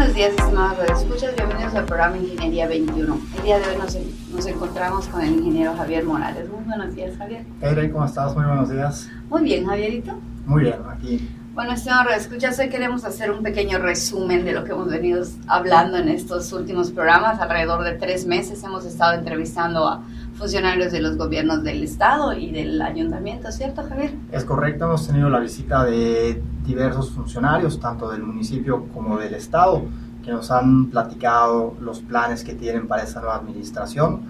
buenos 0.00 0.16
días, 0.16 0.32
estimados 0.32 1.02
escuchas. 1.02 1.36
Bienvenidos 1.36 1.74
al 1.74 1.84
programa 1.84 2.16
Ingeniería 2.16 2.66
21. 2.66 3.20
El 3.36 3.42
día 3.42 3.58
de 3.58 3.66
hoy 3.66 3.76
nos, 3.76 3.98
nos, 4.34 4.46
encontramos 4.46 5.06
con 5.08 5.20
el 5.20 5.34
ingeniero 5.34 5.76
Javier 5.76 6.04
Morales. 6.04 6.48
Muy 6.48 6.64
buenos 6.64 6.94
días, 6.94 7.18
Javier. 7.18 7.44
Hey, 7.60 7.90
¿cómo 7.92 8.06
estás? 8.06 8.34
Muy 8.34 8.46
buenos 8.46 8.70
días. 8.70 9.10
Muy 9.28 9.42
bien, 9.42 9.66
Javierito. 9.66 10.18
Muy 10.46 10.62
bien, 10.62 10.76
aquí. 10.90 11.28
Bueno, 11.52 11.72
estimados 11.72 12.14
escuchas, 12.16 12.58
hoy 12.58 12.70
queremos 12.70 13.04
hacer 13.04 13.30
un 13.30 13.42
pequeño 13.42 13.78
resumen 13.78 14.46
de 14.46 14.52
lo 14.52 14.64
que 14.64 14.72
hemos 14.72 14.88
venido 14.88 15.22
hablando 15.46 15.98
en 15.98 16.08
estos 16.08 16.50
últimos 16.54 16.92
programas. 16.92 17.38
Alrededor 17.38 17.84
de 17.84 17.92
tres 17.92 18.24
meses 18.24 18.64
hemos 18.64 18.86
estado 18.86 19.18
entrevistando 19.18 19.86
a 19.86 20.02
funcionarios 20.32 20.92
de 20.92 21.02
los 21.02 21.18
gobiernos 21.18 21.62
del 21.62 21.84
Estado 21.84 22.32
y 22.32 22.50
del 22.50 22.80
Ayuntamiento, 22.80 23.52
¿cierto, 23.52 23.82
Javier? 23.86 24.12
Es 24.32 24.44
correcto, 24.46 24.86
hemos 24.86 25.06
tenido 25.06 25.28
la 25.28 25.40
visita 25.40 25.84
de 25.84 26.42
diversos 26.70 27.10
funcionarios, 27.10 27.78
tanto 27.78 28.10
del 28.10 28.22
municipio 28.22 28.86
como 28.94 29.18
del 29.18 29.34
Estado, 29.34 29.82
que 30.24 30.30
nos 30.30 30.50
han 30.50 30.86
platicado 30.90 31.74
los 31.80 32.00
planes 32.00 32.44
que 32.44 32.54
tienen 32.54 32.88
para 32.88 33.02
esta 33.02 33.20
nueva 33.20 33.36
administración 33.36 34.22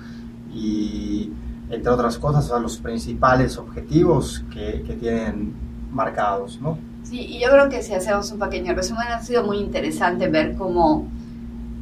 y, 0.52 1.32
entre 1.70 1.90
otras 1.90 2.18
cosas, 2.18 2.50
los 2.60 2.78
principales 2.78 3.56
objetivos 3.58 4.44
que, 4.52 4.82
que 4.86 4.94
tienen 4.94 5.54
marcados, 5.92 6.60
¿no? 6.60 6.78
Sí, 7.02 7.20
y 7.20 7.40
yo 7.40 7.50
creo 7.50 7.68
que 7.68 7.82
si 7.82 7.94
hacemos 7.94 8.30
un 8.30 8.38
pequeño 8.38 8.74
resumen, 8.74 9.08
ha 9.08 9.22
sido 9.22 9.44
muy 9.44 9.58
interesante 9.58 10.28
ver 10.28 10.54
cómo 10.56 11.06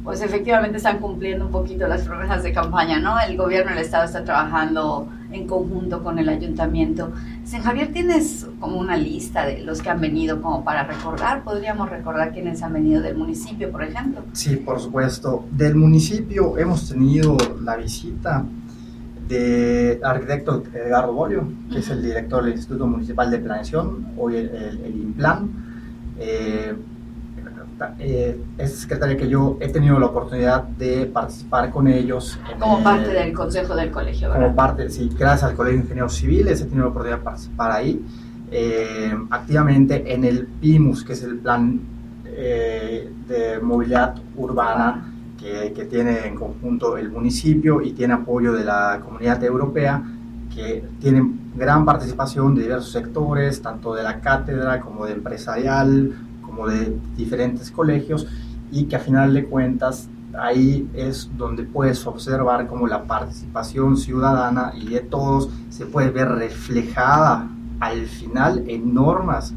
pues 0.03 0.21
efectivamente 0.21 0.77
están 0.77 0.99
cumpliendo 0.99 1.45
un 1.45 1.51
poquito 1.51 1.87
las 1.87 2.03
promesas 2.03 2.43
de 2.43 2.53
campaña, 2.53 2.99
¿no? 2.99 3.19
El 3.19 3.37
gobierno 3.37 3.71
del 3.71 3.79
Estado 3.79 4.05
está 4.05 4.23
trabajando 4.23 5.07
en 5.31 5.45
conjunto 5.45 6.03
con 6.03 6.17
el 6.19 6.29
ayuntamiento. 6.29 7.11
San 7.43 7.61
Javier, 7.61 7.91
¿tienes 7.91 8.47
como 8.59 8.79
una 8.79 8.97
lista 8.97 9.45
de 9.45 9.61
los 9.61 9.81
que 9.81 9.89
han 9.89 10.01
venido 10.01 10.41
como 10.41 10.63
para 10.63 10.83
recordar? 10.83 11.43
¿Podríamos 11.43 11.89
recordar 11.89 12.31
quiénes 12.31 12.63
han 12.63 12.73
venido 12.73 13.01
del 13.01 13.17
municipio, 13.17 13.71
por 13.71 13.83
ejemplo? 13.83 14.23
Sí, 14.33 14.55
por 14.55 14.79
supuesto. 14.79 15.45
Del 15.51 15.75
municipio 15.75 16.57
hemos 16.57 16.89
tenido 16.89 17.37
la 17.61 17.75
visita 17.75 18.45
de 19.27 19.99
arquitecto 20.03 20.63
Edgardo 20.73 21.13
Bolio, 21.13 21.47
que 21.71 21.79
es 21.79 21.89
el 21.89 22.01
director 22.01 22.43
del 22.43 22.53
Instituto 22.53 22.87
Municipal 22.87 23.29
de 23.29 23.37
Planeación, 23.37 24.07
hoy 24.17 24.37
el, 24.37 24.49
el, 24.49 24.95
INPLAN. 24.95 25.49
Eh, 26.17 26.75
eh, 27.99 28.39
es 28.57 28.79
secretaria 28.79 29.17
que 29.17 29.27
yo 29.27 29.57
he 29.59 29.69
tenido 29.69 29.99
la 29.99 30.07
oportunidad 30.07 30.63
de 30.63 31.05
participar 31.05 31.69
con 31.71 31.87
ellos. 31.87 32.39
Como 32.59 32.83
parte 32.83 33.09
del 33.09 33.33
consejo 33.33 33.75
del 33.75 33.91
colegio, 33.91 34.29
¿verdad? 34.29 34.43
Como 34.43 34.55
parte, 34.55 34.89
sí, 34.89 35.09
gracias 35.17 35.49
al 35.49 35.55
Colegio 35.55 35.77
de 35.77 35.83
Ingenieros 35.83 36.15
Civiles 36.15 36.61
he 36.61 36.65
tenido 36.65 36.83
la 36.83 36.89
oportunidad 36.89 37.17
de 37.19 37.23
participar 37.23 37.71
ahí 37.71 38.05
eh, 38.51 39.13
activamente 39.29 40.13
en 40.13 40.23
el 40.23 40.47
PIMUS, 40.47 41.03
que 41.03 41.13
es 41.13 41.23
el 41.23 41.37
plan 41.37 41.79
eh, 42.25 43.11
de 43.27 43.59
movilidad 43.59 44.15
urbana 44.35 45.13
que, 45.39 45.71
que, 45.73 45.85
tiene 45.85 46.27
en 46.27 46.35
conjunto 46.35 46.97
el 46.97 47.09
municipio 47.09 47.81
y 47.81 47.91
tiene 47.91 48.13
apoyo 48.15 48.53
de 48.53 48.65
la 48.65 48.99
comunidad 49.03 49.43
europea 49.43 50.03
que 50.53 50.83
tiene 50.99 51.23
gran 51.55 51.85
participación 51.85 52.55
de 52.55 52.63
diversos 52.63 52.91
sectores, 52.91 53.61
tanto 53.61 53.93
de 53.93 54.03
la 54.03 54.19
cátedra 54.19 54.79
como 54.79 55.05
de 55.05 55.13
empresarial, 55.13 56.13
de 56.67 56.97
diferentes 57.15 57.71
colegios 57.71 58.27
y 58.71 58.85
que 58.85 58.95
a 58.95 58.99
final 58.99 59.33
de 59.33 59.45
cuentas 59.45 60.09
ahí 60.37 60.89
es 60.93 61.29
donde 61.37 61.63
puedes 61.63 62.05
observar 62.05 62.67
como 62.67 62.87
la 62.87 63.03
participación 63.03 63.97
ciudadana 63.97 64.73
y 64.75 64.89
de 64.89 64.99
todos 64.99 65.49
se 65.69 65.85
puede 65.85 66.11
ver 66.11 66.29
reflejada 66.29 67.49
al 67.79 68.05
final 68.05 68.63
en 68.67 68.93
normas 68.93 69.53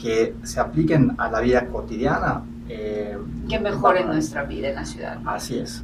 que 0.00 0.34
se 0.42 0.60
apliquen 0.60 1.14
a 1.18 1.30
la 1.30 1.40
vida 1.40 1.66
cotidiana. 1.66 2.42
Eh, 2.68 3.16
que 3.48 3.58
mejoren 3.58 4.08
nuestra 4.08 4.44
vida 4.44 4.68
en 4.68 4.74
la 4.74 4.84
ciudad. 4.84 5.18
Así 5.24 5.58
es. 5.58 5.82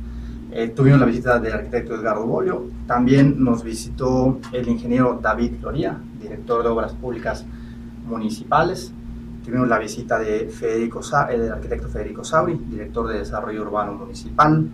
Eh, 0.55 0.69
tuvimos 0.69 1.01
la 1.01 1.07
visita 1.07 1.39
del 1.39 1.55
arquitecto 1.55 1.95
Edgardo 1.95 2.27
Bolio, 2.27 2.67
también 2.87 3.43
nos 3.43 3.65
visitó 3.65 4.39
el 4.53 4.69
ingeniero 4.69 5.19
David 5.23 5.55
Gloria, 5.61 5.97
director 6.21 6.63
de 6.63 6.69
Obras 6.69 6.93
Públicas 6.93 7.47
Municipales, 8.07 8.93
Tuvimos 9.45 9.67
la 9.67 9.79
visita 9.79 10.21
de 10.21 10.49
Federico 10.49 11.01
el 11.29 11.41
del 11.41 11.53
arquitecto 11.53 11.89
Federico 11.89 12.23
Sauri, 12.23 12.55
director 12.55 13.09
de 13.09 13.19
Desarrollo 13.19 13.63
Urbano 13.63 13.93
Municipal. 13.95 14.69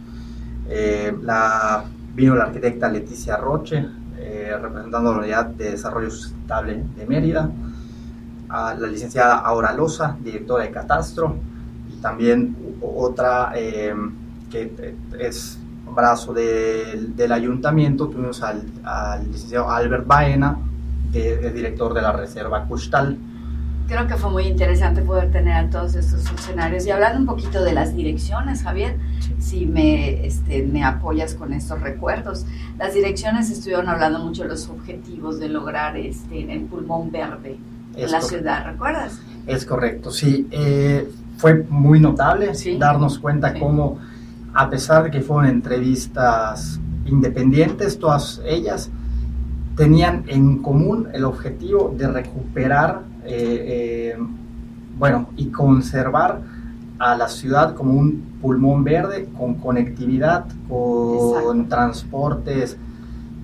Eh, 0.69 1.17
la, 1.23 1.85
vino 2.15 2.35
la 2.35 2.45
arquitecta 2.45 2.89
Leticia 2.89 3.39
Roche, 3.39 3.87
eh, 4.19 4.55
representando 4.61 5.13
la 5.13 5.19
Unidad 5.21 5.47
de 5.47 5.71
Desarrollo 5.71 6.11
Sustentable 6.11 6.85
de 6.97 7.07
Mérida. 7.07 7.51
A 8.51 8.75
la 8.75 8.87
licenciada 8.89 9.39
Aura 9.39 9.73
Loza, 9.73 10.17
directora 10.21 10.65
de 10.65 10.71
Catastro. 10.71 11.37
Y 11.91 12.01
también 12.03 12.55
otra 12.83 13.53
eh, 13.55 13.95
que 14.51 14.95
es 15.19 15.59
brazo 15.95 16.35
del 16.35 17.33
ayuntamiento, 17.33 18.09
tuvimos 18.09 18.43
al, 18.43 18.67
licenciado 19.31 19.71
Albert 19.71 20.07
Baena, 20.07 20.59
que 21.11 21.35
es 21.35 21.55
director 21.55 21.95
de 21.95 22.03
la 22.03 22.13
Reserva 22.13 22.65
Custal 22.67 23.17
creo 23.89 24.07
que 24.07 24.17
fue 24.17 24.31
muy 24.31 24.45
interesante 24.45 25.01
poder 25.01 25.33
tener 25.33 25.55
a 25.55 25.71
todos 25.71 25.95
estos 25.95 26.29
funcionarios. 26.29 26.87
Y 26.87 26.91
hablando 26.91 27.19
un 27.19 27.27
poquito 27.27 27.65
de 27.65 27.73
las 27.73 27.97
direcciones, 27.97 28.63
Javier, 28.63 28.97
si 29.39 29.67
me, 29.67 30.27
este, 30.27 30.63
me 30.63 30.85
apoyas 30.85 31.35
con 31.35 31.53
estos 31.55 31.81
recuerdos. 31.81 32.45
Las 32.79 32.95
direcciones 32.95 33.51
estuvieron 33.51 33.89
hablando 33.89 34.19
mucho 34.21 34.43
de 34.43 34.51
los 34.51 34.69
objetivos 34.69 35.41
de 35.41 35.49
lograr 35.49 35.97
este, 35.97 36.53
el 36.53 36.61
pulmón 36.63 37.11
verde 37.11 37.57
en 37.97 38.13
la 38.13 38.21
ciudad, 38.21 38.67
¿recuerdas? 38.67 39.21
Es 39.47 39.65
correcto, 39.65 40.11
sí. 40.11 40.47
Eh, 40.51 41.11
fue 41.39 41.65
muy 41.69 41.99
notable 41.99 42.53
darnos 42.79 43.19
cuenta 43.19 43.59
cómo, 43.59 43.99
a 44.53 44.69
pesar 44.69 45.05
de 45.05 45.11
que 45.11 45.21
fueron 45.23 45.47
entrevistas 45.47 46.79
independientes, 47.07 47.99
todas 47.99 48.43
ellas, 48.45 48.91
tenían 49.79 50.25
en 50.27 50.59
común 50.59 51.09
el 51.15 51.25
objetivo 51.25 51.95
de 51.97 52.09
recuperar 52.09 53.03
eh, 53.25 54.17
eh, 54.17 54.19
bueno, 54.99 55.29
y 55.37 55.47
conservar 55.47 56.41
a 56.99 57.17
la 57.17 57.29
ciudad 57.29 57.77
como 57.77 57.93
un 57.93 58.39
pulmón 58.43 58.83
verde 58.83 59.29
con 59.39 59.55
conectividad, 59.55 60.47
con 60.69 61.69
transportes 61.69 62.77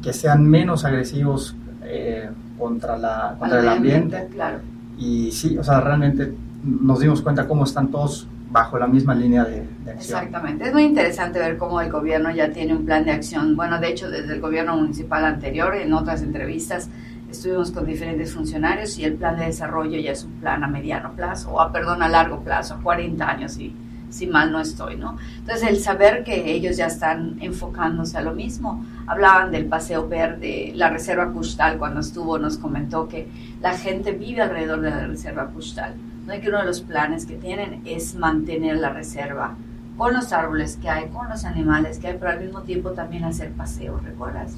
que 0.03 0.12
sean 0.12 0.45
menos 0.45 0.84
agresivos 0.84 1.55
eh, 1.84 2.28
contra, 2.59 2.99
la, 2.99 3.37
contra 3.39 3.61
el 3.61 3.69
ambiente. 3.69 4.27
Claro. 4.33 4.59
Y 4.99 5.31
sí, 5.31 5.56
o 5.56 5.62
sea, 5.62 5.81
realmente 5.81 6.34
nos 6.65 6.99
dimos 6.99 7.22
cuenta 7.22 7.47
cómo 7.47 7.62
están 7.62 7.89
todos 7.93 8.27
bajo 8.54 8.78
la 8.78 8.87
misma 8.87 9.16
línea 9.16 9.44
de, 9.44 9.66
de, 9.84 9.91
acción. 9.91 10.20
Exactamente. 10.20 10.69
Es 10.69 10.72
muy 10.72 10.84
interesante 10.84 11.41
ver 11.41 11.59
cómo 11.59 11.81
el 11.81 11.91
gobierno 11.91 12.31
ya 12.31 12.53
tiene 12.53 12.72
un 12.72 12.87
plan 12.87 13.04
de 13.04 13.10
acción. 13.10 13.56
Bueno, 13.56 13.81
de 13.81 13.88
hecho, 13.88 14.09
desde 14.09 14.32
el 14.32 14.41
gobierno 14.41 14.76
municipal 14.76 15.25
anterior, 15.25 15.75
en 15.75 15.92
otras 15.92 16.22
entrevistas, 16.22 16.88
estuvimos 17.28 17.72
con 17.72 17.84
diferentes 17.84 18.32
funcionarios 18.32 18.97
y 18.97 19.04
el 19.04 19.15
plan 19.15 19.37
de 19.37 19.47
desarrollo 19.47 19.98
ya 19.98 20.12
es 20.12 20.22
un 20.22 20.34
plan 20.34 20.62
a 20.62 20.69
mediano 20.69 21.15
plazo, 21.16 21.50
o 21.50 21.60
a, 21.60 21.72
perdón, 21.72 22.00
a 22.04 22.09
largo 22.09 22.44
plazo, 22.44 22.75
a 22.75 22.81
40 22.81 23.28
años, 23.28 23.54
si, 23.54 23.75
si 24.09 24.28
mal 24.28 24.53
no 24.53 24.60
estoy, 24.60 24.98
¿no? 24.98 25.16
Entonces, 25.41 25.69
el 25.69 25.81
saber 25.81 26.22
que 26.22 26.53
ellos 26.53 26.76
ya 26.76 26.86
están 26.86 27.38
enfocándose 27.41 28.16
a 28.19 28.22
lo 28.22 28.34
mismo, 28.34 28.84
hablaban 29.09 29.50
del 29.50 29.66
paseo 29.66 30.09
verde, 30.09 30.71
la 30.76 30.91
reserva 30.91 31.32
Custal, 31.32 31.76
cuando 31.76 31.98
estuvo 31.98 32.38
nos 32.38 32.56
comentó 32.56 33.09
que 33.09 33.26
la 33.60 33.76
gente 33.76 34.12
vive 34.12 34.42
alrededor 34.42 34.81
de 34.81 34.91
la 34.91 35.06
reserva 35.09 35.47
Custal, 35.48 35.97
¿no? 36.27 36.41
que 36.41 36.49
uno 36.49 36.59
de 36.59 36.67
los 36.67 36.81
planes 36.81 37.27
que 37.27 37.37
tienen 37.37 37.83
es 37.85 38.15
mantener 38.15 38.79
la 38.79 38.91
reserva 38.91 39.55
con 39.97 40.12
los 40.12 40.33
árboles 40.33 40.77
que 40.81 40.89
hay, 40.89 41.09
con 41.09 41.29
los 41.29 41.45
animales 41.45 41.99
que 41.99 42.09
hay, 42.09 42.17
pero 42.19 42.33
al 42.33 42.41
mismo 42.41 42.62
tiempo 42.62 42.91
también 42.91 43.25
hacer 43.25 43.53
paseos, 43.53 44.03
¿recuerdas? 44.03 44.55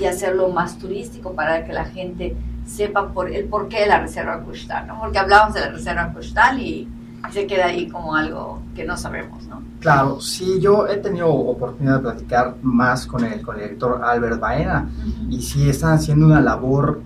y 0.00 0.04
hacerlo 0.06 0.48
más 0.48 0.78
turístico 0.78 1.34
para 1.34 1.64
que 1.64 1.72
la 1.72 1.84
gente 1.84 2.36
sepa 2.66 3.08
por 3.12 3.30
el 3.30 3.44
porqué 3.44 3.80
de 3.80 3.86
la 3.86 4.00
reserva 4.00 4.40
costal, 4.40 4.86
¿no? 4.86 4.98
Porque 5.00 5.18
hablamos 5.18 5.54
de 5.54 5.60
la 5.60 5.68
reserva 5.68 6.12
costal 6.12 6.58
y, 6.58 6.88
se 7.30 7.46
queda 7.46 7.66
ahí 7.66 7.88
como 7.88 8.16
algo 8.16 8.60
que 8.74 8.84
no 8.84 8.96
sabemos, 8.96 9.46
¿no? 9.46 9.62
Claro, 9.78 10.20
sí, 10.20 10.58
yo 10.60 10.88
he 10.88 10.96
tenido 10.96 11.32
oportunidad 11.32 11.98
de 11.98 12.02
platicar 12.02 12.56
más 12.62 13.06
con 13.06 13.24
el, 13.24 13.40
con 13.42 13.54
el 13.54 13.62
director 13.62 14.02
Albert 14.02 14.40
Baena 14.40 14.90
y 15.30 15.40
sí 15.40 15.68
están 15.68 15.92
haciendo 15.92 16.26
una 16.26 16.40
labor, 16.40 17.00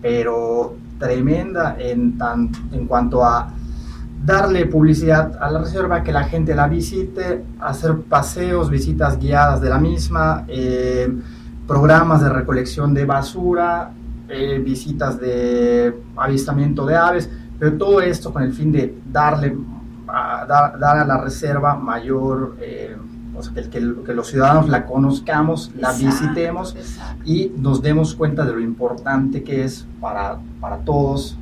pero 0.00 0.74
tremenda 0.98 1.76
en, 1.78 2.18
tan, 2.18 2.50
en 2.72 2.86
cuanto 2.86 3.24
a 3.24 3.52
darle 4.24 4.66
publicidad 4.66 5.38
a 5.40 5.50
la 5.50 5.60
reserva, 5.60 6.02
que 6.02 6.12
la 6.12 6.24
gente 6.24 6.54
la 6.54 6.68
visite, 6.68 7.44
hacer 7.60 7.96
paseos, 8.02 8.68
visitas 8.68 9.18
guiadas 9.18 9.60
de 9.60 9.70
la 9.70 9.78
misma, 9.78 10.44
eh, 10.48 11.10
programas 11.66 12.20
de 12.20 12.28
recolección 12.28 12.92
de 12.92 13.04
basura, 13.04 13.90
eh, 14.28 14.60
visitas 14.62 15.18
de 15.18 15.94
avistamiento 16.16 16.84
de 16.84 16.96
aves, 16.96 17.30
pero 17.58 17.78
todo 17.78 18.00
esto 18.02 18.32
con 18.32 18.42
el 18.42 18.52
fin 18.52 18.70
de 18.70 18.98
darle 19.10 19.56
a, 20.06 20.44
dar, 20.46 20.98
a 20.98 21.04
la 21.04 21.18
reserva 21.18 21.74
mayor, 21.76 22.56
eh, 22.60 22.96
o 23.38 23.42
sea, 23.42 23.54
que, 23.54 23.68
que, 23.70 23.80
los 23.80 24.28
ciudadanos 24.28 24.68
la 24.68 24.84
conozcamos, 24.84 25.70
la 25.76 25.92
visitemos 25.92 26.74
y 27.24 27.52
nos 27.56 27.80
demos 27.82 28.14
cuenta 28.14 28.44
de 28.44 28.52
lo 28.52 28.60
importante 28.60 29.42
que 29.42 29.64
es 29.64 29.86
para, 30.00 30.38
para 30.60 30.78
todos, 30.78 31.36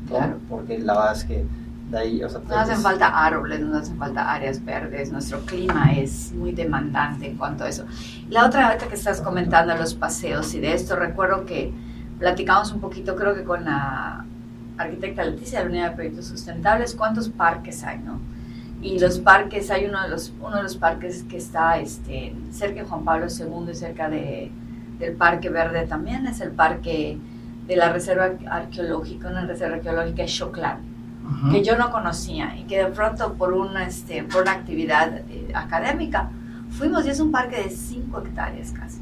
porque 0.48 0.78
la 0.78 0.94
verdad 0.94 1.12
es 1.16 1.25
que 1.25 1.46
de 1.90 1.98
ahí, 1.98 2.22
o 2.25 2.28
sea, 2.28 2.40
Nos 2.40 2.52
hacen 2.52 2.75
es- 2.76 2.82
falta 2.82 3.06
árboles, 3.06 3.60
nos 3.60 3.82
hacen 3.82 3.96
falta 3.96 4.32
áreas 4.32 4.64
verdes, 4.64 5.12
nuestro 5.12 5.40
clima 5.40 5.93
es 5.93 6.32
muy 6.32 6.52
demandante 6.52 7.31
en 7.31 7.37
cuanto 7.37 7.64
a 7.64 7.69
eso. 7.69 7.84
La 8.28 8.44
otra 8.44 8.66
ahorita 8.66 8.88
que 8.88 8.96
estás 8.96 9.20
comentando 9.20 9.75
los 9.76 9.94
paseos 9.94 10.52
y 10.54 10.60
de 10.60 10.75
esto, 10.75 10.96
recuerdo 10.96 11.44
que 11.46 11.72
platicamos 12.19 12.72
un 12.72 12.81
poquito, 12.81 13.14
creo 13.14 13.34
que 13.34 13.44
con 13.44 13.64
la 13.64 14.25
arquitecta 14.78 15.25
Leticia 15.25 15.60
de 15.60 15.64
la 15.66 15.70
Unidad 15.70 15.90
de 15.90 15.94
Proyectos 15.94 16.26
Sustentables, 16.26 16.94
cuántos 16.94 17.28
parques 17.28 17.82
hay, 17.84 17.98
¿no? 18.00 18.19
Y 18.86 18.98
los 19.00 19.18
parques, 19.18 19.70
hay 19.70 19.86
uno 19.86 20.00
de 20.02 20.08
los, 20.08 20.32
uno 20.40 20.56
de 20.56 20.62
los 20.62 20.76
parques 20.76 21.24
que 21.24 21.38
está 21.38 21.78
este, 21.78 22.32
cerca 22.52 22.82
de 22.82 22.88
Juan 22.88 23.04
Pablo 23.04 23.26
II 23.28 23.70
y 23.72 23.74
cerca 23.74 24.08
de, 24.08 24.50
del 25.00 25.14
Parque 25.16 25.48
Verde 25.50 25.86
también, 25.86 26.26
es 26.26 26.40
el 26.40 26.52
parque 26.52 27.18
de 27.66 27.76
la 27.76 27.92
Reserva 27.92 28.30
Arqueológica, 28.48 29.28
una 29.28 29.44
reserva 29.44 29.76
arqueológica 29.76 30.22
de 30.22 30.28
Choclán 30.28 30.78
Ujú. 31.26 31.50
que 31.50 31.64
yo 31.64 31.76
no 31.76 31.90
conocía 31.90 32.56
y 32.56 32.62
que 32.64 32.78
de 32.78 32.86
pronto 32.86 33.34
por 33.34 33.52
una, 33.52 33.84
este, 33.84 34.22
por 34.22 34.42
una 34.42 34.52
actividad 34.52 35.18
eh, 35.28 35.50
académica 35.54 36.30
fuimos 36.70 37.04
y 37.06 37.10
es 37.10 37.18
un 37.18 37.32
parque 37.32 37.56
de 37.64 37.70
5 37.70 38.20
hectáreas 38.20 38.70
casi, 38.70 39.00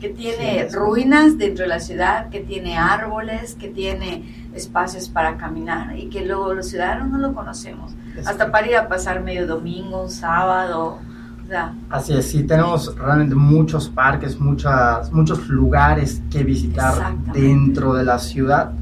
que 0.00 0.10
tiene 0.10 0.68
Sí, 0.68 0.76
ruinas 0.76 1.36
dentro 1.36 1.64
de 1.64 1.68
la 1.68 1.80
ciudad, 1.80 2.28
que 2.28 2.40
tiene 2.40 2.76
árboles, 2.76 3.56
que 3.56 3.68
tiene 3.68 4.22
espacios 4.54 5.08
para 5.08 5.36
caminar 5.36 5.96
y 5.98 6.08
que 6.08 6.24
luego 6.24 6.54
los 6.54 6.68
ciudadanos 6.68 7.08
no 7.08 7.18
lo 7.18 7.34
conocemos, 7.34 7.92
Hasta 8.26 8.50
para 8.50 8.66
ir 8.66 8.76
a 8.76 8.88
pasar 8.88 9.22
medio 9.22 9.46
domingo, 9.46 10.02
un 10.02 10.10
sábado, 10.10 10.98
o 11.44 11.46
sea, 11.46 11.74
Así 11.88 12.12
es, 12.12 12.30
sí, 12.30 12.44
tenemos 12.44 12.94
realmente 12.96 13.34
muchos 13.34 13.88
parques, 13.88 14.38
muchas, 14.38 15.10
muchos 15.12 15.48
lugares 15.48 16.20
que 16.30 16.44
visitar 16.44 17.16
dentro 17.32 17.94
de 17.94 18.04
la 18.04 18.18
ciudad 18.18 18.72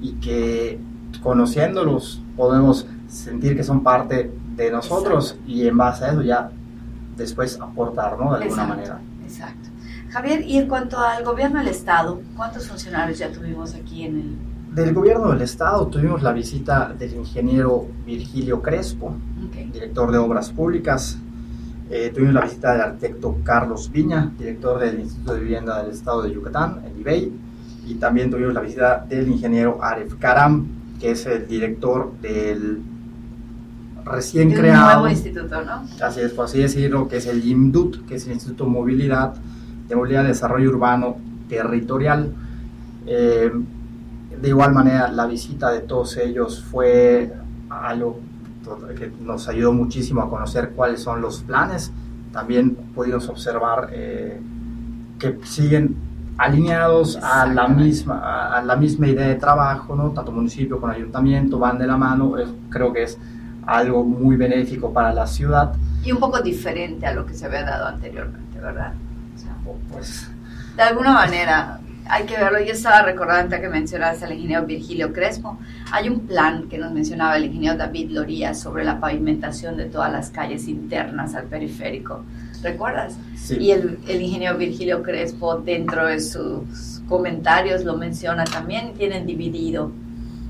y 0.00 0.12
que 0.14 0.78
conociéndolos 1.22 2.22
podemos 2.36 2.86
sentir 3.08 3.56
que 3.56 3.62
son 3.62 3.82
parte 3.82 4.32
de 4.56 4.70
nosotros 4.70 5.36
y 5.46 5.66
en 5.66 5.76
base 5.76 6.04
a 6.04 6.12
eso 6.12 6.22
ya 6.22 6.50
después 7.16 7.60
aportar, 7.60 8.18
¿no? 8.18 8.36
De 8.36 8.44
alguna 8.44 8.44
Exacto, 8.44 8.68
manera. 8.68 9.00
Exacto. 9.24 9.68
Javier, 10.10 10.42
y 10.42 10.58
en 10.58 10.68
cuanto 10.68 10.98
al 10.98 11.24
gobierno 11.24 11.58
del 11.58 11.68
Estado, 11.68 12.20
¿cuántos 12.36 12.68
funcionarios 12.68 13.18
ya 13.18 13.30
tuvimos 13.30 13.74
aquí 13.74 14.04
en 14.04 14.16
el... 14.16 14.36
Del 14.76 14.92
gobierno 14.92 15.30
del 15.30 15.40
estado 15.40 15.86
tuvimos 15.86 16.22
la 16.22 16.32
visita 16.32 16.92
del 16.98 17.14
ingeniero 17.14 17.86
Virgilio 18.04 18.60
Crespo, 18.60 19.14
director 19.72 20.12
de 20.12 20.18
Obras 20.18 20.50
Públicas. 20.50 21.18
Eh, 21.88 22.12
tuvimos 22.14 22.34
la 22.34 22.42
visita 22.42 22.72
del 22.72 22.82
arquitecto 22.82 23.38
Carlos 23.42 23.90
Viña, 23.90 24.30
director 24.38 24.78
del 24.78 25.00
Instituto 25.00 25.32
de 25.32 25.40
Vivienda 25.40 25.82
del 25.82 25.92
Estado 25.92 26.20
de 26.20 26.34
Yucatán, 26.34 26.82
el 26.84 27.00
IBEI. 27.00 27.32
Y 27.86 27.94
también 27.94 28.30
tuvimos 28.30 28.52
la 28.52 28.60
visita 28.60 29.06
del 29.08 29.28
ingeniero 29.28 29.82
Aref 29.82 30.16
Karam, 30.16 30.66
que 31.00 31.12
es 31.12 31.24
el 31.24 31.48
director 31.48 32.12
del 32.20 32.82
recién 34.04 34.50
de 34.50 34.56
creado, 34.56 35.00
nuevo 35.00 35.08
instituto, 35.08 35.64
¿no? 35.64 35.86
así 36.04 36.20
es, 36.20 36.32
por 36.32 36.44
así 36.44 36.58
decirlo, 36.58 37.08
que 37.08 37.16
es 37.16 37.26
el 37.26 37.42
IMDUT, 37.42 38.04
que 38.04 38.16
es 38.16 38.26
el 38.26 38.34
Instituto 38.34 38.64
de 38.64 38.70
Movilidad, 38.72 39.36
de 39.88 39.96
Movilidad 39.96 40.24
y 40.24 40.26
Desarrollo 40.26 40.68
Urbano 40.68 41.16
Territorial. 41.48 42.30
Eh, 43.06 43.50
de 44.46 44.50
igual 44.50 44.72
manera, 44.72 45.08
la 45.08 45.26
visita 45.26 45.72
de 45.72 45.80
todos 45.80 46.16
ellos 46.18 46.62
fue 46.70 47.32
algo 47.68 48.20
que 48.96 49.10
nos 49.20 49.48
ayudó 49.48 49.72
muchísimo 49.72 50.22
a 50.22 50.30
conocer 50.30 50.70
cuáles 50.70 51.00
son 51.02 51.20
los 51.20 51.42
planes. 51.42 51.90
También 52.32 52.76
pudimos 52.94 53.28
observar 53.28 53.88
eh, 53.92 54.40
que 55.18 55.40
siguen 55.42 55.96
alineados 56.38 57.16
a 57.16 57.44
la 57.46 57.66
misma 57.66 58.20
a, 58.20 58.58
a 58.58 58.62
la 58.62 58.76
misma 58.76 59.08
idea 59.08 59.26
de 59.26 59.34
trabajo, 59.34 59.96
¿no? 59.96 60.10
Tanto 60.10 60.30
municipio 60.30 60.80
con 60.80 60.92
ayuntamiento 60.92 61.58
van 61.58 61.76
de 61.78 61.88
la 61.88 61.96
mano. 61.96 62.38
Es- 62.38 62.48
creo 62.70 62.92
que 62.92 63.02
es 63.02 63.18
algo 63.66 64.04
muy 64.04 64.36
benéfico 64.36 64.92
para 64.92 65.12
la 65.12 65.26
ciudad. 65.26 65.72
Y 66.04 66.12
un 66.12 66.20
poco 66.20 66.40
diferente 66.40 67.04
a 67.04 67.12
lo 67.12 67.26
que 67.26 67.34
se 67.34 67.46
había 67.46 67.64
dado 67.64 67.86
anteriormente, 67.88 68.60
¿verdad? 68.60 68.92
O 69.34 69.38
sea, 69.40 69.56
Pues 69.92 70.30
de 70.76 70.82
alguna 70.82 71.12
manera 71.14 71.80
hay 72.08 72.24
que 72.24 72.36
verlo. 72.36 72.60
Yo 72.60 72.72
estaba 72.72 73.02
recordando 73.02 73.60
que 73.60 73.68
mencionaste 73.68 74.24
al 74.24 74.32
ingeniero 74.32 74.66
Virgilio 74.66 75.12
Crespo. 75.12 75.58
Hay 75.92 76.08
un 76.08 76.20
plan 76.20 76.68
que 76.68 76.78
nos 76.78 76.92
mencionaba 76.92 77.36
el 77.36 77.46
ingeniero 77.46 77.76
David 77.76 78.10
Loría 78.10 78.54
sobre 78.54 78.84
la 78.84 79.00
pavimentación 79.00 79.76
de 79.76 79.86
todas 79.86 80.12
las 80.12 80.30
calles 80.30 80.68
internas 80.68 81.34
al 81.34 81.44
periférico. 81.44 82.24
¿Recuerdas? 82.62 83.16
sí. 83.36 83.56
Y 83.58 83.70
el, 83.70 83.98
el 84.08 84.22
ingeniero 84.22 84.56
Virgilio 84.56 85.02
Crespo, 85.02 85.56
dentro 85.56 86.06
de 86.06 86.20
sus 86.20 87.02
comentarios, 87.08 87.84
lo 87.84 87.96
menciona 87.96 88.44
también. 88.44 88.94
Tienen 88.94 89.26
dividido 89.26 89.92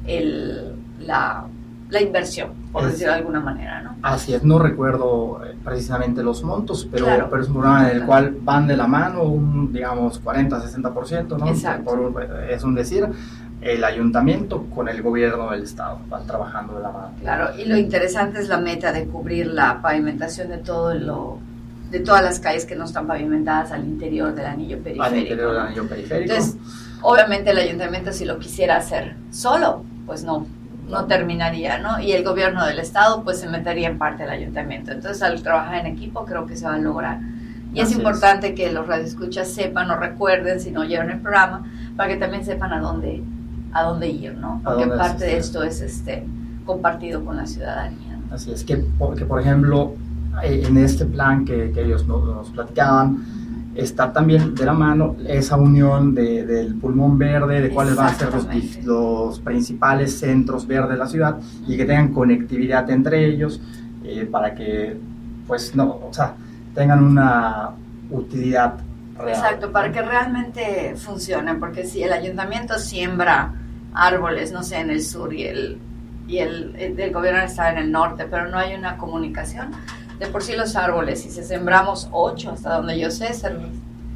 el, 0.07 0.75
la, 1.01 1.47
la 1.91 2.01
inversión, 2.03 2.51
por 2.73 2.83
Es- 2.85 2.93
decirlo 2.93 3.13
de 3.13 3.19
alguna 3.19 3.41
manera, 3.41 3.81
¿no? 3.83 3.97
Así 4.03 4.35
es, 4.35 4.43
no 4.45 4.59
recuerdo 4.59 5.41
eh, 5.45 5.55
precisamente 5.65 6.23
los 6.23 6.43
montos, 6.43 6.89
pero, 6.91 7.05
Claro. 7.07 7.29
pero 7.31 7.43
es 7.43 7.49
un 7.49 7.55
programa 7.55 7.91
en 7.91 7.97
el 7.99 8.05
cual 8.07 8.37
van 8.43 8.67
de 8.67 8.77
la 8.77 8.87
mano, 8.87 9.23
un, 9.23 9.73
digamos, 9.73 10.21
40-60%, 10.23 11.39
¿no? 11.39 11.47
Exacto. 11.49 11.85
Por 11.85 12.01
un- 12.01 12.17
es 12.51 12.63
un 12.65 12.75
decir, 12.75 13.07
el 13.61 13.85
ayuntamiento 13.85 14.65
con 14.75 14.89
el 14.89 15.01
gobierno 15.03 15.51
del 15.51 15.63
estado, 15.63 15.99
van 16.09 16.27
trabajando 16.27 16.75
de 16.77 16.83
la 16.83 16.91
mano. 16.91 17.11
Claro, 17.21 17.51
y 17.59 17.65
lo 17.67 17.77
interesante 17.77 18.39
es 18.41 18.49
la 18.49 18.59
meta 18.59 18.93
de 18.93 19.07
cubrir 19.07 19.47
la 19.47 19.81
pavimentación 19.81 20.49
de 20.49 20.59
todo 20.59 20.95
lo 20.95 21.39
de 21.91 22.01
todas 22.01 22.21
las 22.21 22.41
calles 22.41 22.67
que 22.67 22.75
no 22.75 22.85
están 22.85 23.07
pavimentadas 23.07 23.71
al 23.71 23.85
interior 23.85 24.35
del 24.35 24.47
anillo 24.47 24.77
periférico. 24.79 25.05
Al 25.05 25.17
interior 25.17 25.53
del 25.53 25.61
anillo 25.61 25.89
periférico. 25.89 26.33
Entonces, 26.33 26.57
obviamente 27.01 27.51
el 27.51 27.59
ayuntamiento 27.59 28.13
si 28.13 28.25
lo 28.25 28.41
quisiera 28.41 28.77
hacer 28.77 29.15
solo, 29.31 29.85
pues 30.05 30.25
no, 30.25 30.47
no 30.89 31.07
terminaría, 31.07 31.79
¿no? 31.79 32.01
Y 32.01 32.13
el 32.13 32.25
gobierno 32.25 32.65
del 32.65 32.79
estado 32.79 33.23
pues 33.23 33.41
se 33.41 33.49
metería 33.49 33.89
en 33.89 33.99
parte 33.99 34.23
del 34.23 34.33
ayuntamiento. 34.33 34.93
Entonces, 34.93 35.23
al 35.23 35.43
trabajar 35.43 35.85
en 35.85 35.87
equipo 35.87 36.25
creo 36.25 36.47
que 36.47 36.57
se 36.57 36.67
va 36.67 36.75
a 36.75 36.79
lograr. 36.79 37.21
Y 37.75 37.81
es 37.81 37.87
Así 37.87 37.95
es. 37.95 37.99
importante 37.99 38.55
que 38.55 38.73
los 38.73 38.87
radioescuchas 38.87 39.49
sepan 39.49 39.91
o 39.91 39.97
recuerden 39.97 40.61
si 40.61 40.71
no 40.71 40.81
oyeron 40.83 41.11
el 41.11 41.21
programa 41.21 41.65
para 41.97 42.11
que 42.11 42.17
también 42.17 42.45
sepan 42.45 42.73
a 42.73 42.81
dónde 42.81 43.23
a 43.73 43.83
dónde 43.83 44.09
ir, 44.09 44.35
¿no? 44.39 44.63
A 44.65 44.71
Porque 44.71 44.87
parte 44.87 45.25
de 45.27 45.37
esto 45.37 45.63
es 45.63 45.83
este 45.83 46.25
compartido 46.65 47.23
con 47.25 47.37
la 47.37 47.47
ciudadanía. 47.47 48.17
¿no? 48.17 48.35
Así 48.35 48.51
es 48.51 48.65
que, 48.65 48.77
porque 48.77 49.27
por 49.27 49.41
ejemplo, 49.41 49.95
eh, 50.43 50.63
en 50.67 50.79
este 50.79 51.05
plan 51.05 51.45
que, 51.45 51.73
que 51.73 51.83
ellos 51.83 52.07
nos, 52.07 52.25
nos 52.25 52.51
platicaban, 52.51 53.23
está 53.77 54.13
también 54.13 54.55
de 54.55 54.65
la 54.65 54.73
mano 54.73 55.17
esa 55.29 55.57
unión 55.57 56.15
de- 56.15 56.45
del 56.47 56.75
pulmón 56.77 57.19
verde, 57.19 57.61
de 57.61 57.69
cuáles 57.71 57.95
van 57.97 58.07
a 58.07 58.15
ser 58.15 58.33
los, 58.35 58.47
los 58.85 59.41
principales 59.41 60.19
centros 60.19 60.67
verdes 60.67 60.91
de 60.91 60.97
la 60.97 61.07
ciudad 61.07 61.37
y 61.67 61.77
que 61.77 61.85
tengan 61.85 62.13
conectividad 62.13 62.89
entre 62.91 63.25
ellos 63.27 63.61
eh, 64.05 64.27
para 64.31 64.55
que, 64.55 64.97
pues, 65.47 65.75
no, 65.77 65.85
o 66.09 66.11
sea, 66.13 66.35
tengan 66.75 67.03
una 67.03 67.71
utilidad 68.11 68.75
real. 69.19 69.29
Exacto, 69.31 69.73
para 69.73 69.91
que 69.93 70.03
realmente 70.03 70.95
funcione, 70.97 71.55
porque 71.55 71.85
si 71.85 72.03
el 72.03 72.13
ayuntamiento 72.13 72.79
siembra 72.79 73.53
árboles, 73.95 74.53
no 74.53 74.63
sé, 74.63 74.79
en 74.81 74.91
el 74.91 75.03
sur 75.03 75.33
y 75.35 75.45
el, 75.45 75.79
y 76.29 76.39
el, 76.39 76.75
el 76.77 76.97
del 76.97 77.13
gobierno 77.13 77.41
está 77.41 77.71
en 77.73 77.79
el 77.79 77.91
norte, 77.93 78.27
pero 78.31 78.49
no 78.49 78.59
hay 78.59 78.75
una 78.75 78.97
comunicación, 78.97 79.71
de 80.19 80.27
por 80.29 80.43
sí 80.43 80.55
los 80.57 80.77
árboles, 80.77 81.23
si 81.23 81.31
se 81.31 81.43
sembramos 81.45 82.09
ocho, 82.13 82.51
hasta 82.53 82.77
donde 82.77 82.99
yo 82.99 83.11
sé, 83.11 83.33
se, 83.35 83.51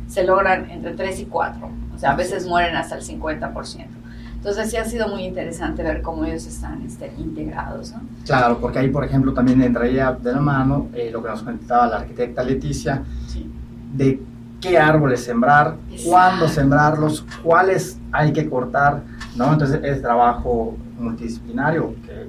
se 0.08 0.24
logran 0.24 0.70
entre 0.70 0.94
tres 0.94 1.20
y 1.20 1.26
cuatro, 1.26 1.68
o 1.94 1.98
sea, 1.98 2.12
a 2.12 2.16
veces 2.16 2.46
mueren 2.46 2.76
hasta 2.76 2.96
el 2.96 3.02
50%. 3.02 3.86
Entonces 4.34 4.70
sí 4.70 4.78
ha 4.78 4.86
sido 4.86 5.06
muy 5.08 5.24
interesante 5.24 5.82
ver 5.82 6.00
cómo 6.00 6.24
ellos 6.24 6.46
están 6.46 6.80
este, 6.80 7.12
integrados, 7.18 7.92
¿no? 7.92 8.00
Claro, 8.24 8.58
porque 8.58 8.78
ahí, 8.78 8.88
por 8.88 9.04
ejemplo, 9.04 9.34
también 9.34 9.60
entraría 9.60 10.12
de 10.12 10.32
la 10.32 10.40
mano 10.40 10.88
eh, 10.94 11.10
lo 11.12 11.22
que 11.22 11.28
nos 11.28 11.40
comentaba 11.42 11.86
la 11.88 11.96
arquitecta 11.98 12.42
Leticia, 12.42 13.02
Sí. 13.26 13.50
de 13.92 14.22
qué 14.62 14.78
árboles 14.78 15.22
sembrar, 15.24 15.76
Exacto. 15.90 16.10
cuándo 16.10 16.48
sembrarlos, 16.48 17.26
cuáles 17.42 17.98
hay 18.12 18.32
que 18.32 18.48
cortar, 18.48 19.02
¿no? 19.36 19.52
Entonces 19.52 19.80
es 19.84 20.00
trabajo 20.00 20.74
multidisciplinario 20.98 21.94
que 22.06 22.26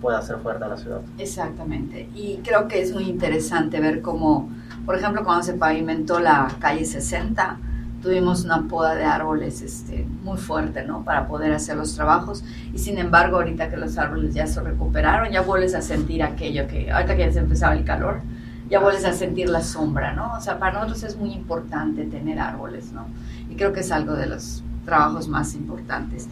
puede 0.00 0.18
hacer 0.18 0.38
fuerte 0.38 0.64
a 0.64 0.68
la 0.68 0.76
ciudad. 0.76 1.00
Exactamente. 1.18 2.08
Y 2.14 2.40
creo 2.44 2.68
que 2.68 2.80
es 2.80 2.92
muy 2.92 3.04
interesante 3.04 3.80
ver 3.80 4.02
cómo, 4.02 4.48
por 4.84 4.96
ejemplo, 4.96 5.24
cuando 5.24 5.42
se 5.42 5.54
pavimentó 5.54 6.20
la 6.20 6.48
calle 6.60 6.84
60, 6.84 7.58
tuvimos 8.02 8.44
una 8.44 8.68
poda 8.68 8.94
de 8.94 9.04
árboles 9.04 9.62
este, 9.62 10.06
muy 10.22 10.38
fuerte, 10.38 10.84
¿no? 10.84 11.02
Para 11.02 11.26
poder 11.26 11.52
hacer 11.52 11.76
los 11.76 11.94
trabajos. 11.94 12.44
Y 12.72 12.78
sin 12.78 12.98
embargo, 12.98 13.36
ahorita 13.36 13.68
que 13.68 13.76
los 13.76 13.98
árboles 13.98 14.34
ya 14.34 14.46
se 14.46 14.60
recuperaron, 14.60 15.32
ya 15.32 15.40
vuelves 15.40 15.74
a 15.74 15.82
sentir 15.82 16.22
aquello 16.22 16.66
que, 16.68 16.90
ahorita 16.90 17.16
que 17.16 17.26
ya 17.26 17.32
se 17.32 17.40
empezaba 17.40 17.74
el 17.74 17.84
calor, 17.84 18.20
ya 18.68 18.80
vuelves 18.80 19.04
a 19.04 19.12
sentir 19.12 19.48
la 19.48 19.62
sombra, 19.62 20.12
¿no? 20.12 20.34
O 20.34 20.40
sea, 20.40 20.58
para 20.58 20.74
nosotros 20.74 21.02
es 21.04 21.16
muy 21.16 21.32
importante 21.32 22.04
tener 22.04 22.38
árboles, 22.38 22.92
¿no? 22.92 23.06
Y 23.50 23.56
creo 23.56 23.72
que 23.72 23.80
es 23.80 23.92
algo 23.92 24.14
de 24.14 24.26
los 24.26 24.62
trabajos 24.84 25.28
más 25.28 25.54
importantes. 25.54 26.28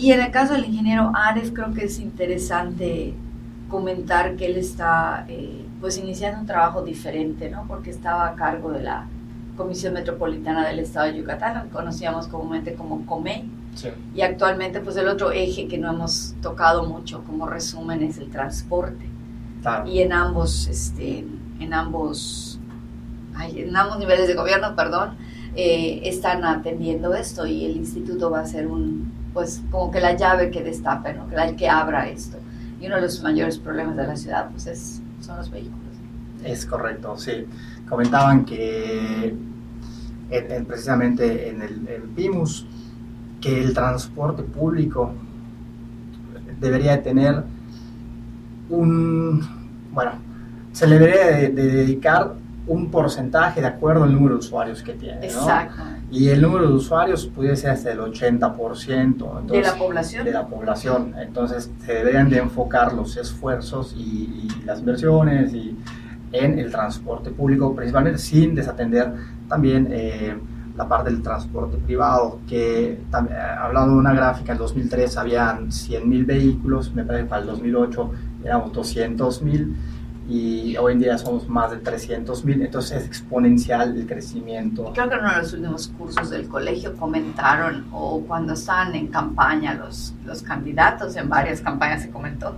Y 0.00 0.12
en 0.12 0.20
el 0.22 0.30
caso 0.30 0.54
del 0.54 0.64
ingeniero 0.64 1.12
Aref, 1.14 1.52
creo 1.52 1.74
que 1.74 1.84
es 1.84 1.98
interesante 1.98 3.12
comentar 3.68 4.34
que 4.36 4.46
él 4.46 4.56
está 4.56 5.26
eh, 5.28 5.66
pues 5.78 5.98
iniciando 5.98 6.40
un 6.40 6.46
trabajo 6.46 6.82
diferente, 6.82 7.50
¿no? 7.50 7.66
Porque 7.68 7.90
estaba 7.90 8.26
a 8.28 8.34
cargo 8.34 8.70
de 8.70 8.82
la 8.82 9.06
Comisión 9.58 9.92
Metropolitana 9.92 10.66
del 10.66 10.78
Estado 10.78 11.12
de 11.12 11.18
Yucatán, 11.18 11.54
lo 11.54 11.62
que 11.64 11.68
conocíamos 11.68 12.28
comúnmente 12.28 12.72
como 12.72 13.04
COMEI, 13.04 13.50
Y 14.14 14.22
actualmente, 14.22 14.80
pues 14.80 14.96
el 14.96 15.06
otro 15.06 15.32
eje 15.32 15.68
que 15.68 15.76
no 15.76 15.90
hemos 15.90 16.34
tocado 16.40 16.86
mucho 16.86 17.22
como 17.24 17.46
resumen 17.46 18.02
es 18.02 18.16
el 18.16 18.30
transporte. 18.30 19.04
Y 19.84 20.00
en 20.00 20.14
ambos, 20.14 20.66
este, 20.66 21.26
en 21.60 21.74
ambos, 21.74 22.58
en 23.54 23.76
ambos 23.76 23.98
niveles 23.98 24.28
de 24.28 24.34
gobierno, 24.34 24.74
perdón, 24.74 25.10
eh, 25.54 26.00
están 26.04 26.42
atendiendo 26.44 27.12
esto 27.12 27.46
y 27.46 27.66
el 27.66 27.76
instituto 27.76 28.30
va 28.30 28.40
a 28.40 28.46
ser 28.46 28.66
un, 28.66 29.19
pues 29.32 29.62
como 29.70 29.90
que 29.90 30.00
la 30.00 30.16
llave 30.16 30.50
que 30.50 30.62
destape, 30.62 31.14
¿no? 31.14 31.28
que, 31.28 31.56
que 31.56 31.68
abra 31.68 32.08
esto. 32.08 32.38
Y 32.80 32.86
uno 32.86 32.96
de 32.96 33.02
los 33.02 33.22
mayores 33.22 33.58
problemas 33.58 33.96
de 33.96 34.06
la 34.06 34.16
ciudad, 34.16 34.50
pues 34.50 34.66
es, 34.66 35.02
son 35.20 35.36
los 35.36 35.50
vehículos. 35.50 35.78
Es 36.44 36.64
correcto, 36.64 37.16
sí. 37.16 37.46
Comentaban 37.88 38.44
que 38.44 39.34
precisamente 40.66 41.48
en 41.48 41.62
el 41.62 42.02
PIMUS, 42.14 42.66
que 43.40 43.62
el 43.62 43.74
transporte 43.74 44.42
público 44.42 45.12
debería 46.60 47.02
tener 47.02 47.42
un, 48.70 49.40
bueno, 49.92 50.12
se 50.72 50.86
le 50.86 50.98
debería 50.98 51.26
de, 51.26 51.48
dedicar 51.50 52.34
un 52.70 52.88
porcentaje 52.88 53.60
de 53.60 53.66
acuerdo 53.66 54.04
al 54.04 54.14
número 54.14 54.34
de 54.34 54.38
usuarios 54.38 54.80
que 54.82 54.92
tiene. 54.92 55.26
Exacto. 55.26 55.82
Y 56.08 56.28
el 56.28 56.40
número 56.40 56.68
de 56.68 56.74
usuarios 56.74 57.26
pudiese 57.26 57.62
ser 57.62 57.70
hasta 57.72 57.90
el 57.90 57.98
80% 57.98 59.42
de 59.46 59.60
la 59.60 59.74
población. 59.74 60.24
De 60.24 60.30
la 60.30 60.46
población. 60.46 61.14
Entonces 61.18 61.68
se 61.84 61.94
deberían 61.94 62.30
de 62.30 62.38
enfocar 62.38 62.92
los 62.92 63.16
esfuerzos 63.16 63.92
y, 63.98 64.48
las 64.64 64.78
inversiones 64.78 65.52
y 65.52 65.76
en 66.30 66.60
el 66.60 66.70
transporte 66.70 67.30
público, 67.30 67.74
principalmente 67.74 68.20
sin 68.20 68.54
desatender 68.54 69.14
también 69.48 69.88
eh, 69.90 70.36
la 70.76 70.86
parte 70.86 71.10
del 71.10 71.22
transporte 71.22 71.76
privado, 71.76 72.38
que 72.48 72.92
eh, 72.92 73.00
hablando 73.60 73.94
de 73.94 73.98
una 73.98 74.14
gráfica, 74.14 74.52
en 74.52 74.58
2003 74.58 75.16
habían 75.16 75.70
100.000 75.70 76.24
vehículos, 76.24 76.94
me 76.94 77.04
parece 77.04 77.24
que 77.24 77.30
para 77.30 77.42
el 77.42 77.48
2008 77.48 78.10
éramos 78.44 78.72
200.000 78.72 79.74
y 80.30 80.76
hoy 80.76 80.92
en 80.92 81.00
día 81.00 81.18
somos 81.18 81.48
más 81.48 81.72
de 81.72 81.82
300.000, 81.82 82.64
entonces 82.64 83.02
es 83.02 83.06
exponencial 83.06 83.96
el 83.96 84.06
crecimiento. 84.06 84.92
Creo 84.94 85.08
que 85.08 85.14
en 85.16 85.20
uno 85.22 85.32
de 85.32 85.38
los 85.38 85.52
últimos 85.52 85.88
cursos 85.88 86.30
del 86.30 86.46
colegio 86.46 86.96
comentaron, 86.96 87.86
o 87.90 88.20
cuando 88.20 88.52
estaban 88.52 88.94
en 88.94 89.08
campaña 89.08 89.74
los, 89.74 90.14
los 90.24 90.42
candidatos, 90.42 91.16
en 91.16 91.28
varias 91.28 91.60
campañas 91.60 92.02
se 92.02 92.10
comentó, 92.10 92.54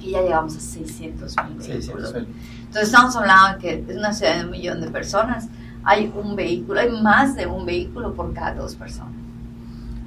que 0.00 0.12
ya 0.12 0.22
llegamos 0.22 0.56
a 0.56 0.60
600.000 0.60 1.58
vehículos. 1.58 2.14
Entonces 2.14 2.82
estamos 2.84 3.14
hablando 3.16 3.58
de 3.58 3.58
que 3.58 3.92
es 3.92 3.96
una 3.98 4.14
ciudad 4.14 4.38
de 4.38 4.44
un 4.46 4.50
millón 4.50 4.80
de 4.80 4.90
personas, 4.90 5.46
hay 5.84 6.10
un 6.16 6.36
vehículo, 6.36 6.80
hay 6.80 6.90
más 7.02 7.36
de 7.36 7.46
un 7.46 7.66
vehículo 7.66 8.14
por 8.14 8.32
cada 8.32 8.54
dos 8.54 8.74
personas. 8.74 9.12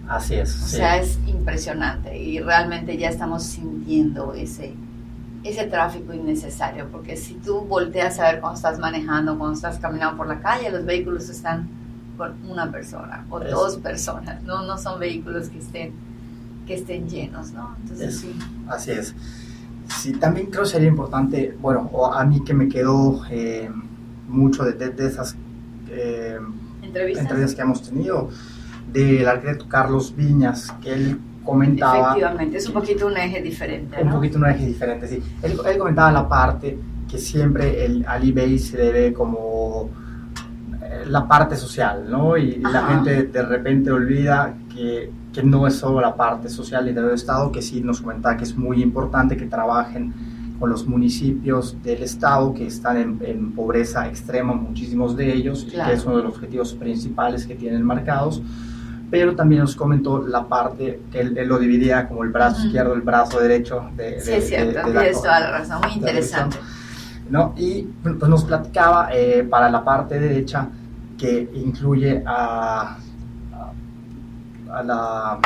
Así 0.07 0.33
es. 0.33 0.55
O 0.63 0.67
sea, 0.67 0.97
es 0.97 1.19
impresionante 1.27 2.17
y 2.17 2.39
realmente 2.39 2.97
ya 2.97 3.09
estamos 3.09 3.43
sintiendo 3.43 4.33
ese, 4.33 4.73
ese 5.43 5.65
tráfico 5.65 6.13
innecesario, 6.13 6.87
porque 6.91 7.17
si 7.17 7.33
tú 7.35 7.61
volteas 7.61 8.19
a 8.19 8.31
ver 8.31 8.41
cuando 8.41 8.57
estás 8.57 8.79
manejando, 8.79 9.37
cuando 9.37 9.55
estás 9.55 9.79
caminando 9.79 10.17
por 10.17 10.27
la 10.27 10.39
calle, 10.39 10.69
los 10.69 10.85
vehículos 10.85 11.29
están 11.29 11.67
con 12.17 12.35
una 12.47 12.71
persona 12.71 13.25
o 13.29 13.39
dos 13.39 13.77
personas, 13.77 14.43
¿no? 14.43 14.63
no 14.63 14.77
son 14.77 14.99
vehículos 14.99 15.49
que 15.49 15.59
estén, 15.59 15.93
que 16.67 16.75
estén 16.75 17.09
llenos, 17.09 17.51
¿no? 17.51 17.75
Entonces, 17.81 18.19
sí. 18.19 18.35
Así 18.67 18.91
es. 18.91 19.15
Sí, 19.97 20.13
también 20.13 20.47
creo 20.47 20.65
sería 20.65 20.87
importante, 20.87 21.57
bueno, 21.59 21.89
a 22.13 22.23
mí 22.23 22.43
que 22.43 22.53
me 22.53 22.69
quedó 22.69 23.21
eh, 23.29 23.69
mucho 24.27 24.63
de, 24.63 24.89
de, 24.89 25.07
esas 25.07 25.35
eh, 25.89 26.39
¿Entrevistas? 26.83 27.55
que 27.55 27.61
hemos 27.61 27.81
tenido, 27.81 28.29
del 28.91 29.27
arquitecto 29.27 29.67
Carlos 29.67 30.15
Viñas, 30.15 30.71
que 30.81 30.93
él 30.93 31.19
comentaba... 31.43 32.11
Efectivamente, 32.11 32.57
es 32.57 32.67
un 32.67 32.73
poquito 32.73 33.07
un 33.07 33.17
eje 33.17 33.41
diferente. 33.41 34.03
Un 34.03 34.09
poquito 34.09 34.37
un 34.37 34.45
eje 34.45 34.65
diferente, 34.65 35.07
sí. 35.07 35.21
Él, 35.41 35.77
comentaba 35.77 36.11
la 36.11 36.27
parte 36.27 36.77
que 37.09 37.17
siempre 37.17 37.85
el, 37.85 38.05
al 38.07 38.27
eBay 38.27 38.57
se 38.57 38.77
le 38.77 38.91
ve 38.91 39.13
como 39.13 39.89
eh, 40.81 41.03
la 41.07 41.27
parte 41.27 41.55
social, 41.55 42.09
¿no? 42.09 42.37
Y 42.37 42.57
la 42.57 42.87
gente 42.87 43.23
de 43.23 43.43
repente 43.43 43.91
olvida 43.91 44.53
que, 44.73 45.11
que, 45.33 45.43
no 45.43 45.67
es 45.67 45.75
solo 45.75 45.99
la 45.99 46.15
parte 46.15 46.49
social 46.49 46.87
y 46.87 46.93
del 46.93 47.11
Estado, 47.11 47.51
que 47.51 47.61
sí 47.61 47.81
nos 47.81 48.01
comentaba 48.01 48.37
que 48.37 48.43
es 48.43 48.55
muy 48.55 48.81
importante 48.81 49.35
que 49.35 49.45
trabajen 49.45 50.13
con 50.61 50.69
los 50.69 50.85
municipios 50.85 51.75
del 51.81 52.03
estado 52.03 52.53
que 52.53 52.67
están 52.67 53.17
en, 53.19 53.51
pobreza 53.53 54.07
extrema, 54.07 54.53
muchísimos 54.53 55.17
de 55.17 55.33
ellos, 55.33 55.65
y 55.67 55.71
que 55.71 55.91
es 55.91 56.05
uno 56.05 56.17
de 56.17 56.23
los 56.23 56.35
objetivos 56.35 56.75
principales 56.75 57.47
que 57.47 57.55
tienen 57.55 57.81
marcados. 57.81 58.43
Pero 59.11 59.35
también 59.35 59.61
nos 59.61 59.75
comentó 59.75 60.25
la 60.25 60.47
parte 60.47 61.01
que 61.11 61.19
él, 61.19 61.37
lo 61.45 61.59
dividía 61.59 62.07
como 62.07 62.23
el 62.23 62.29
brazo 62.29 62.65
izquierdo, 62.65 62.93
el 62.93 63.01
brazo 63.01 63.39
derecho 63.39 63.89
de, 63.95 64.19
Sí, 64.21 64.31
es 64.31 64.47
cierto, 64.47 64.89
tienes 64.89 65.21
toda 65.21 65.39
la 65.41 65.51
razón, 65.51 65.81
muy 65.81 65.91
interesante. 65.91 66.57
¿no? 67.29 67.53
Y 67.57 67.83
pues 68.01 68.15
nos 68.17 68.45
platicaba 68.45 69.09
eh, 69.13 69.45
para 69.49 69.69
la 69.69 69.83
parte 69.83 70.19
derecha 70.19 70.67
que 71.17 71.49
incluye 71.53 72.23
a, 72.25 72.97
a 74.71 74.83
la 74.83 75.39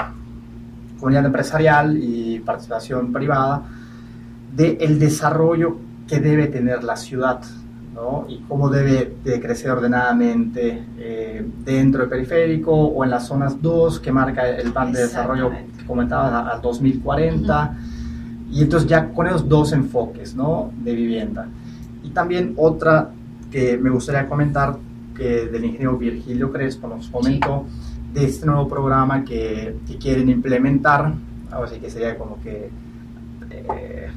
comunidad 0.99 1.25
empresarial 1.25 1.97
y 1.97 2.39
participación 2.39 3.11
privada, 3.11 3.63
del 4.55 4.77
el 4.79 4.99
desarrollo 4.99 5.77
que 6.07 6.19
debe 6.19 6.47
tener 6.47 6.83
la 6.83 6.95
ciudad 6.95 7.41
¿no? 7.95 8.25
y 8.27 8.39
cómo 8.47 8.69
debe 8.69 9.15
de 9.23 9.39
crecer 9.39 9.71
ordenadamente 9.71 10.83
eh, 10.99 11.47
dentro 11.63 12.01
del 12.01 12.09
periférico 12.09 12.71
o 12.71 13.03
en 13.03 13.09
las 13.09 13.25
zonas 13.25 13.61
2 13.61 14.01
que 14.01 14.11
marca 14.11 14.47
el 14.49 14.73
plan 14.73 14.91
de 14.91 15.01
desarrollo 15.01 15.49
que 15.49 15.85
comentaba 15.85 16.49
al 16.49 16.61
2040 16.61 17.77
y 18.51 18.61
entonces 18.61 18.87
ya 18.87 19.09
con 19.11 19.27
esos 19.27 19.47
dos 19.47 19.71
enfoques 19.71 20.35
¿no? 20.35 20.71
de 20.77 20.93
vivienda. 20.93 21.47
Y 22.03 22.09
también 22.09 22.53
otra 22.57 23.09
que 23.51 23.77
me 23.77 23.89
gustaría 23.89 24.27
comentar 24.27 24.75
que 25.15 25.47
del 25.47 25.65
ingeniero 25.65 25.97
Virgilio 25.97 26.51
Crespo 26.51 26.87
nos 26.87 27.07
comentó 27.07 27.65
de 28.13 28.25
este 28.25 28.45
nuevo 28.45 28.67
programa 28.67 29.23
que, 29.23 29.77
que 29.87 29.97
quieren 29.97 30.29
implementar. 30.29 31.13
Ahora 31.51 31.69
sí 31.69 31.79
que 31.79 31.89
sería 31.89 32.17
como 32.17 32.41
que 32.41 32.69
eh, 33.49 34.09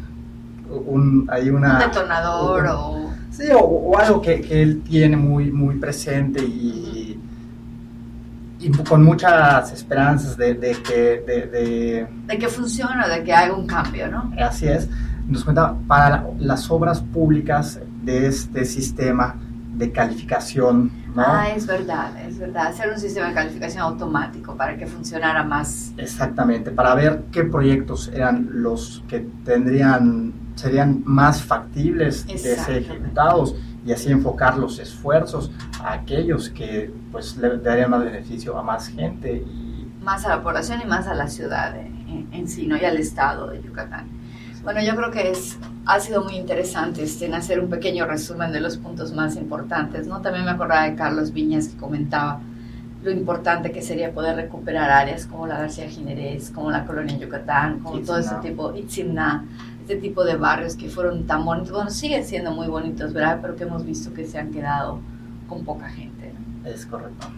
un, 0.68 1.28
hay 1.30 1.50
una... 1.50 1.78
detonador 1.78 2.66
o... 2.66 3.07
Sí, 3.38 3.44
o, 3.54 3.96
algo 3.96 4.20
que, 4.20 4.40
que, 4.40 4.60
él 4.60 4.82
tiene 4.82 5.16
muy, 5.16 5.52
muy 5.52 5.76
presente 5.76 6.42
y, 6.44 7.16
y 8.58 8.70
con 8.82 9.04
muchas 9.04 9.72
esperanzas 9.72 10.36
de, 10.36 10.54
de 10.54 10.72
que... 10.82 11.22
De, 11.24 12.08
de, 12.26 12.38
que 12.38 12.48
funcione, 12.48 13.08
de 13.08 13.22
que 13.22 13.32
haga 13.32 13.54
un 13.54 13.64
cambio, 13.64 14.08
¿no? 14.08 14.32
Así 14.40 14.66
es. 14.66 14.88
Nos 15.28 15.44
cuenta, 15.44 15.72
para 15.86 16.26
las 16.40 16.68
obras 16.68 17.00
públicas 17.00 17.78
de 18.02 18.26
este 18.26 18.64
sistema 18.64 19.36
de 19.72 19.92
calificación. 19.92 20.90
¿no? 21.14 21.22
Ah, 21.24 21.50
es 21.54 21.64
verdad, 21.64 22.10
es 22.26 22.40
verdad. 22.40 22.66
Hacer 22.66 22.90
un 22.92 22.98
sistema 22.98 23.28
de 23.28 23.34
calificación 23.34 23.84
automático 23.84 24.56
para 24.56 24.76
que 24.76 24.88
funcionara 24.88 25.44
más. 25.44 25.92
Exactamente, 25.96 26.72
para 26.72 26.92
ver 26.96 27.22
qué 27.30 27.44
proyectos 27.44 28.10
eran 28.12 28.48
los 28.50 29.04
que 29.06 29.24
tendrían 29.44 30.32
serían 30.58 31.02
más 31.04 31.40
factibles 31.42 32.26
de 32.26 32.36
ser 32.36 32.78
ejecutados 32.78 33.54
y 33.86 33.92
así 33.92 34.10
enfocar 34.10 34.58
los 34.58 34.80
esfuerzos 34.80 35.52
a 35.80 35.92
aquellos 35.92 36.50
que 36.50 36.92
pues 37.12 37.36
le 37.36 37.58
darían 37.58 37.90
más 37.90 38.04
beneficio 38.04 38.58
a 38.58 38.62
más 38.62 38.88
gente 38.88 39.36
y 39.36 39.88
más 40.02 40.24
a 40.24 40.30
la 40.30 40.42
población 40.42 40.80
y 40.82 40.86
más 40.86 41.06
a 41.06 41.14
la 41.14 41.28
ciudad 41.28 41.76
en, 41.76 42.48
sí, 42.48 42.66
¿no? 42.66 42.76
y 42.76 42.84
al 42.84 42.96
estado 42.96 43.48
de 43.50 43.62
Yucatán. 43.62 44.08
Bueno, 44.64 44.82
yo 44.82 44.96
creo 44.96 45.12
que 45.12 45.30
es, 45.30 45.56
ha 45.86 46.00
sido 46.00 46.24
muy 46.24 46.34
interesante 46.34 47.04
este, 47.04 47.26
en 47.26 47.34
hacer 47.34 47.60
un 47.60 47.70
pequeño 47.70 48.04
resumen 48.06 48.50
de 48.50 48.60
los 48.60 48.78
puntos 48.78 49.12
más 49.12 49.36
importantes, 49.36 50.08
¿no? 50.08 50.20
También 50.20 50.44
me 50.44 50.50
acordaba 50.50 50.82
de 50.82 50.96
Carlos 50.96 51.32
Viñas 51.32 51.68
que 51.68 51.76
comentaba 51.76 52.40
lo 53.02 53.10
importante 53.12 53.70
que 53.70 53.80
sería 53.80 54.12
poder 54.12 54.34
recuperar 54.34 54.90
áreas 54.90 55.26
como 55.26 55.46
la 55.46 55.58
García 55.58 55.88
Jiménez, 55.88 56.50
como 56.50 56.70
la 56.70 56.84
colonia 56.84 57.16
Yucatán, 57.16 57.78
como 57.78 58.00
todo 58.00 58.18
ese 58.18 58.34
tipo, 58.42 58.74
Itzimna, 58.74 59.44
este 59.88 60.02
tipo 60.02 60.22
de 60.22 60.36
barrios 60.36 60.76
que 60.76 60.90
fueron 60.90 61.26
tan 61.26 61.46
bonitos, 61.46 61.72
bueno, 61.72 61.90
siguen 61.90 62.22
siendo 62.22 62.52
muy 62.52 62.66
bonitos, 62.66 63.14
¿verdad? 63.14 63.38
Pero 63.40 63.56
que 63.56 63.64
hemos 63.64 63.86
visto 63.86 64.12
que 64.12 64.26
se 64.26 64.38
han 64.38 64.52
quedado 64.52 65.00
con 65.48 65.64
poca 65.64 65.88
gente. 65.88 66.34
Es 66.66 66.84
correcto. 66.84 67.28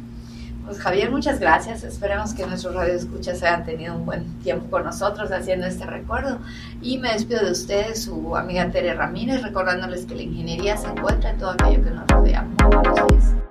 Pues 0.64 0.80
Javier, 0.80 1.12
muchas 1.12 1.38
gracias. 1.38 1.84
Esperemos 1.84 2.34
que 2.34 2.44
nuestros 2.44 2.74
radioescuchas 2.74 3.40
hayan 3.44 3.64
tenido 3.64 3.94
un 3.94 4.04
buen 4.04 4.24
tiempo 4.40 4.68
con 4.68 4.82
nosotros 4.82 5.30
haciendo 5.30 5.68
este 5.68 5.86
recuerdo. 5.86 6.38
Y 6.82 6.98
me 6.98 7.12
despido 7.12 7.44
de 7.44 7.52
ustedes, 7.52 8.02
su 8.02 8.36
amiga 8.36 8.68
Tere 8.68 8.94
Ramírez, 8.94 9.42
recordándoles 9.42 10.04
que 10.06 10.16
la 10.16 10.22
ingeniería 10.22 10.76
se 10.76 10.88
encuentra 10.88 11.30
en 11.30 11.38
todo 11.38 11.50
aquello 11.50 11.84
que 11.84 11.90
nos 11.90 12.06
rodea. 12.08 12.42
Muy 12.42 12.76
buenos 12.76 13.06
días. 13.08 13.49